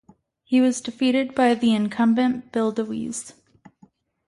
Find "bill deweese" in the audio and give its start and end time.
2.51-3.33